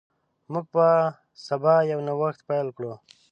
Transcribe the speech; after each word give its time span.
موږ 0.51 0.65
به 0.73 0.87
سبا 1.45 1.73
یو 1.91 1.99
نوښت 2.07 2.41
پیل 2.47 2.67
کړو. 2.77 2.93